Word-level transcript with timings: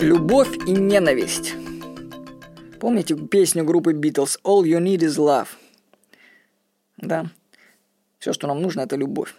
Любовь 0.00 0.56
и 0.66 0.72
ненависть. 0.72 1.54
Помните 2.80 3.14
песню 3.16 3.64
группы 3.64 3.92
Beatles 3.92 4.38
«All 4.42 4.62
you 4.64 4.80
need 4.80 4.98
is 4.98 5.16
love»? 5.16 5.48
Да. 6.96 7.26
Все, 8.18 8.32
что 8.32 8.46
нам 8.46 8.60
нужно, 8.60 8.82
это 8.82 8.96
любовь. 8.96 9.34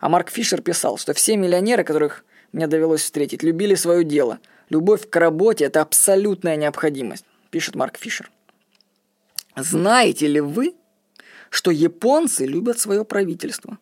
А 0.00 0.08
Марк 0.08 0.30
Фишер 0.30 0.62
писал, 0.62 0.98
что 0.98 1.14
все 1.14 1.36
миллионеры, 1.36 1.84
которых 1.84 2.24
мне 2.52 2.66
довелось 2.66 3.02
встретить, 3.02 3.42
любили 3.42 3.74
свое 3.74 4.04
дело. 4.04 4.38
Любовь 4.70 5.08
к 5.10 5.16
работе– 5.16 5.64
это 5.66 5.80
абсолютная 5.80 6.56
необходимость, 6.56 7.24
пишет 7.50 7.74
Марк 7.74 7.98
Фишер. 7.98 8.30
Знаете 9.56 10.28
ли 10.28 10.40
вы, 10.40 10.74
что 11.50 11.70
японцы 11.70 12.46
любят 12.46 12.78
свое 12.78 13.04
правительство? 13.04 13.78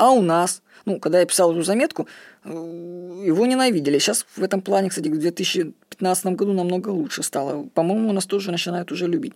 А 0.00 0.10
у 0.10 0.22
нас– 0.22 0.62
ну, 0.86 0.98
когда 0.98 1.20
я 1.20 1.26
писал 1.26 1.52
эту 1.52 1.62
заметку, 1.62 2.08
э, 2.44 2.48
его 2.50 3.46
ненавидели. 3.46 3.98
Сейчас 3.98 4.26
в 4.36 4.42
этом 4.42 4.60
плане, 4.62 4.88
кстати, 4.88 5.08
в 5.08 5.18
2015 5.18 6.26
году 6.26 6.52
намного 6.52 6.88
лучше 6.88 7.22
стало. 7.22 7.64
По-моему, 7.74 8.12
нас 8.12 8.26
тоже 8.26 8.50
начинают 8.50 8.92
уже 8.92 9.06
любить. 9.06 9.34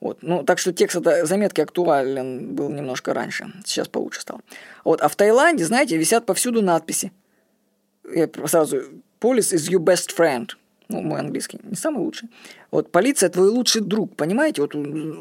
Вот. 0.00 0.18
Ну, 0.22 0.42
так 0.42 0.58
что 0.58 0.72
текст 0.72 0.96
этой 0.96 1.24
заметки 1.26 1.60
актуален 1.60 2.54
был 2.54 2.68
немножко 2.70 3.14
раньше. 3.14 3.52
Сейчас 3.64 3.88
получше 3.88 4.20
стал. 4.20 4.40
Вот. 4.84 5.00
А 5.00 5.08
в 5.08 5.14
Таиланде, 5.14 5.64
знаете, 5.64 5.96
висят 5.96 6.26
повсюду 6.26 6.62
надписи. 6.62 7.12
Я 8.12 8.28
сразу 8.46 8.78
«Police 9.20 9.54
is 9.54 9.70
your 9.70 9.78
best 9.78 10.16
friend». 10.16 10.50
Ну, 10.92 11.00
мой 11.00 11.20
английский 11.20 11.58
не 11.62 11.74
самый 11.74 12.00
лучший. 12.00 12.28
Вот 12.70 12.92
полиция 12.92 13.30
твой 13.30 13.48
лучший 13.48 13.80
друг, 13.80 14.14
понимаете? 14.14 14.60
Вот 14.60 14.72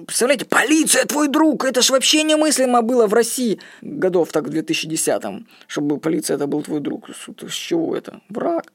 представляете, 0.05 0.45
полиция 0.45 1.05
твой 1.05 1.29
друг, 1.29 1.63
это 1.63 1.81
ж 1.81 1.91
вообще 1.91 2.23
немыслимо 2.23 2.81
было 2.81 3.07
в 3.07 3.13
России 3.13 3.59
годов 3.81 4.31
так 4.34 4.48
в 4.48 4.52
2010-м, 4.52 5.48
чтобы 5.67 5.98
полиция 5.98 6.35
это 6.35 6.48
был 6.48 6.62
твой 6.62 6.81
друг. 6.81 7.09
С 7.09 7.53
чего 7.53 7.95
это? 7.95 8.21
Враг. 8.27 8.73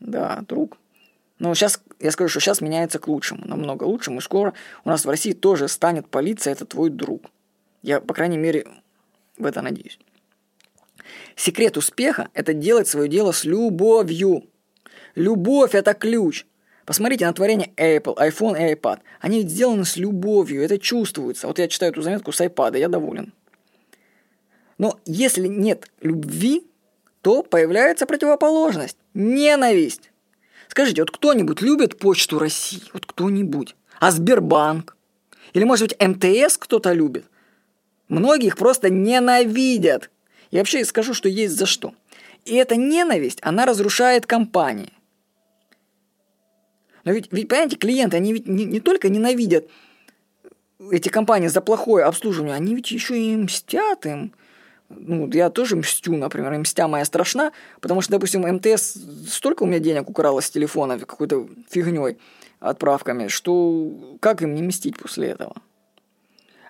Да, 0.00 0.42
друг. 0.48 0.78
Но 1.38 1.54
сейчас, 1.54 1.80
я 2.00 2.10
скажу, 2.10 2.28
что 2.28 2.40
сейчас 2.40 2.60
меняется 2.60 2.98
к 2.98 3.06
лучшему, 3.06 3.46
намного 3.46 3.84
лучшему. 3.84 4.18
И 4.18 4.22
скоро 4.22 4.52
у 4.84 4.88
нас 4.88 5.04
в 5.04 5.08
России 5.08 5.32
тоже 5.32 5.68
станет 5.68 6.08
полиция, 6.08 6.54
это 6.54 6.64
твой 6.64 6.90
друг. 6.90 7.22
Я, 7.82 8.00
по 8.00 8.14
крайней 8.14 8.38
мере, 8.38 8.66
в 9.38 9.46
это 9.46 9.62
надеюсь. 9.62 9.98
Секрет 11.36 11.76
успеха– 11.76 12.30
это 12.34 12.52
делать 12.52 12.88
свое 12.88 13.08
дело 13.08 13.30
с 13.30 13.44
любовью. 13.44 14.44
Любовь– 15.16 15.70
это 15.74 15.94
ключ. 15.94 16.46
Посмотрите 16.84 17.26
на 17.26 17.32
творение 17.32 17.72
Apple, 17.76 18.16
iPhone 18.16 18.56
и 18.56 18.74
iPad. 18.74 19.00
Они 19.20 19.38
ведь 19.38 19.50
сделаны 19.50 19.84
с 19.84 19.96
любовью, 19.96 20.62
это 20.62 20.78
чувствуется. 20.78 21.48
Вот 21.48 21.58
я 21.58 21.66
читаю 21.66 21.90
эту 21.90 22.02
заметку 22.02 22.30
с 22.30 22.40
iPad, 22.40 22.78
я 22.78 22.88
доволен. 22.88 23.32
Но 24.78 25.00
если 25.06 25.48
нет 25.48 25.90
любви, 26.00 26.64
то 27.22 27.42
появляется 27.42 28.06
противоположность– 28.06 28.98
ненависть. 29.14 30.12
Скажите, 30.68 31.02
вот 31.02 31.10
кто-нибудь 31.10 31.62
любит 31.62 31.98
Почту 31.98 32.38
России? 32.38 32.82
Вот 32.92 33.06
кто-нибудь. 33.06 33.74
А 33.98 34.10
Сбербанк? 34.10 34.96
Или, 35.54 35.64
может 35.64 35.88
быть, 35.88 36.00
МТС 36.00 36.58
кто-то 36.58 36.92
любит? 36.92 37.24
Многие 38.08 38.48
их 38.48 38.56
просто 38.56 38.90
ненавидят. 38.90 40.10
Я 40.50 40.60
вообще 40.60 40.84
скажу, 40.84 41.14
что 41.14 41.28
есть 41.28 41.56
за 41.56 41.64
что. 41.64 41.94
И 42.44 42.54
эта 42.54 42.76
ненависть, 42.76 43.38
она 43.42 43.64
разрушает 43.64 44.26
компании. 44.26 44.92
Но 47.06 47.12
ведь, 47.12 47.28
ведь 47.30 47.46
понимаете, 47.48 47.76
клиенты, 47.76 48.16
они 48.16 48.32
ведь 48.32 48.48
не, 48.48 48.64
не 48.64 48.80
только 48.80 49.08
ненавидят 49.08 49.68
эти 50.90 51.08
компании 51.08 51.46
за 51.46 51.60
плохое 51.60 52.04
обслуживание, 52.04 52.56
они 52.56 52.74
ведь 52.74 52.90
еще 52.90 53.16
и 53.16 53.36
мстят 53.36 54.04
им. 54.06 54.34
Ну, 54.88 55.30
я 55.32 55.50
тоже 55.50 55.76
мстю, 55.76 56.16
например, 56.16 56.58
мстя 56.58 56.88
моя 56.88 57.04
страшна, 57.04 57.52
потому 57.80 58.00
что, 58.00 58.10
допустим, 58.10 58.42
МТС 58.42 58.98
столько 59.28 59.62
у 59.62 59.66
меня 59.66 59.78
денег 59.78 60.10
украло 60.10 60.40
с 60.40 60.50
телефона 60.50 60.98
какой-то 60.98 61.48
фигней, 61.70 62.18
отправками, 62.58 63.28
что 63.28 64.18
как 64.18 64.42
им 64.42 64.56
не 64.56 64.62
мстить 64.62 64.98
после 64.98 65.28
этого? 65.28 65.54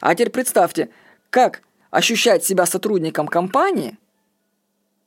А 0.02 0.14
теперь 0.14 0.30
представьте, 0.30 0.90
как 1.30 1.62
ощущать 1.90 2.44
себя 2.44 2.66
сотрудником 2.66 3.26
компании, 3.26 3.96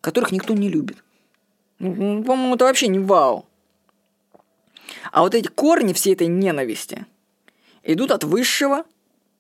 которых 0.01 0.31
никто 0.31 0.55
не 0.55 0.69
любит. 0.69 0.97
Ну, 1.77 2.23
по-моему, 2.23 2.55
это 2.55 2.65
вообще 2.65 2.87
не 2.87 2.97
вау. 2.97 3.45
А 5.11 5.21
вот 5.21 5.35
эти 5.35 5.47
корни 5.47 5.93
всей 5.93 6.13
этой 6.13 6.27
ненависти 6.27 7.05
идут 7.83 8.11
от 8.11 8.23
высшего 8.23 8.85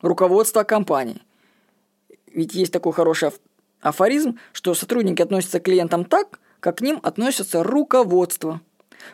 руководства 0.01 0.63
компании. 0.63 1.21
Ведь 2.33 2.53
есть 2.53 2.73
такой 2.73 2.93
хороший 2.93 3.31
афоризм, 3.81 4.39
что 4.53 4.73
сотрудники 4.73 5.21
относятся 5.21 5.59
к 5.59 5.63
клиентам 5.63 6.05
так, 6.05 6.39
как 6.59 6.77
к 6.77 6.81
ним 6.81 6.99
относится 7.03 7.63
руководство. 7.63 8.61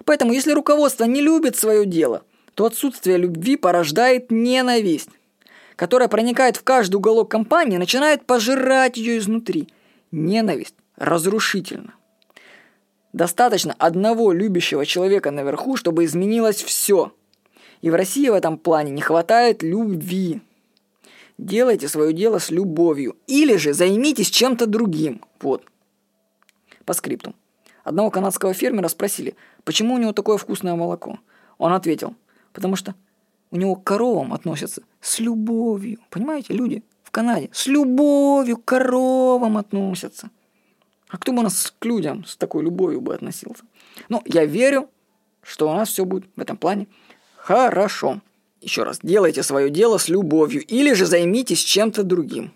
Поэтому, 0.03 0.33
если 0.33 0.51
руководство 0.51 1.05
не 1.05 1.21
любит 1.21 1.55
свое 1.55 1.85
дело, 1.85 2.23
то 2.55 2.65
отсутствие 2.65 3.17
любви 3.17 3.57
порождает 3.57 4.31
ненависть, 4.31 5.09
которая 5.75 6.07
проникает 6.07 6.57
в 6.57 6.63
каждый 6.63 6.95
уголок 6.95 7.29
компании 7.29 7.75
и 7.75 7.79
начинает 7.79 8.25
пожирать 8.25 8.97
ее 8.97 9.17
изнутри. 9.17 9.67
Ненависть 10.11 10.75
разрушительна. 10.95 11.93
Достаточно 13.15 13.73
одного 13.79 14.33
любящего 14.33 14.85
человека 14.85 15.31
наверху, 15.31 15.77
чтобы 15.77 16.03
изменилось 16.03 16.61
все. 16.61 17.13
И 17.79 17.89
в 17.89 17.95
России 17.95 18.27
в 18.27 18.33
этом 18.33 18.57
плане 18.57 18.91
не 18.91 19.01
хватает 19.01 19.63
любви. 19.63 20.41
Делайте 21.37 21.87
свое 21.87 22.11
дело 22.11 22.39
с 22.39 22.51
любовью. 22.51 23.15
Или 23.25 23.55
же 23.55 23.71
займитесь 23.71 24.29
чем-то 24.29 24.65
другим. 24.65 25.21
Вот. 25.39 25.63
По 26.83 26.91
скрипту. 26.91 27.33
Одного 27.85 28.11
канадского 28.11 28.53
фермера 28.53 28.89
спросили, 28.89 29.37
почему 29.63 29.95
у 29.95 29.97
него 29.97 30.11
такое 30.11 30.35
вкусное 30.35 30.75
молоко. 30.75 31.17
Он 31.57 31.71
ответил, 31.71 32.15
потому 32.51 32.75
что 32.75 32.95
у 33.49 33.55
него 33.55 33.77
к 33.77 33.85
коровам 33.85 34.33
относятся 34.33 34.81
с 34.99 35.19
любовью. 35.21 35.99
Понимаете, 36.09 36.53
люди 36.53 36.83
в 37.01 37.11
Канаде 37.11 37.49
с 37.53 37.65
любовью 37.67 38.57
к 38.57 38.65
коровам 38.65 39.55
относятся. 39.55 40.31
А 41.09 41.17
кто 41.17 41.31
бы 41.31 41.43
нас 41.43 41.73
к 41.77 41.85
людям 41.85 42.25
с 42.25 42.35
такой 42.35 42.63
любовью 42.63 43.01
бы 43.01 43.13
относился? 43.13 43.63
Ну, 44.09 44.21
я 44.25 44.45
верю, 44.45 44.89
что 45.41 45.69
у 45.69 45.73
нас 45.73 45.89
все 45.89 46.05
будет 46.05 46.25
в 46.35 46.41
этом 46.41 46.57
плане 46.57 46.87
хорошо. 47.35 48.21
Еще 48.61 48.83
раз, 48.83 48.99
делайте 49.03 49.43
свое 49.43 49.69
дело 49.69 49.97
с 49.97 50.09
любовью 50.09 50.65
или 50.65 50.93
же 50.93 51.05
займитесь 51.05 51.59
чем-то 51.59 52.03
другим. 52.03 52.51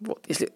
Вот, 0.00 0.22
если 0.28 0.52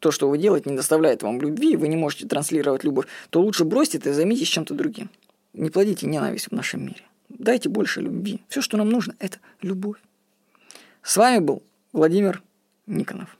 то, 0.00 0.10
что 0.10 0.28
вы 0.28 0.38
делаете, 0.38 0.70
не 0.70 0.76
доставляет 0.76 1.22
вам 1.22 1.40
любви, 1.40 1.76
вы 1.76 1.88
не 1.88 1.96
можете 1.96 2.26
транслировать 2.26 2.84
любовь, 2.84 3.06
то 3.30 3.40
лучше 3.40 3.64
бросьте 3.64 3.98
это 3.98 4.10
и 4.10 4.12
займитесь 4.12 4.48
чем-то 4.48 4.74
другим. 4.74 5.10
Не 5.52 5.70
плодите 5.70 6.06
ненависть 6.06 6.46
в 6.46 6.52
нашем 6.52 6.82
мире. 6.86 7.02
Дайте 7.28 7.68
больше 7.68 8.00
любви. 8.00 8.40
Все, 8.48 8.62
что 8.62 8.76
нам 8.76 8.88
нужно, 8.88 9.14
это 9.18 9.38
любовь. 9.60 9.98
С 11.02 11.16
вами 11.16 11.38
был 11.40 11.62
Владимир 11.92 12.42
Никонов. 12.86 13.37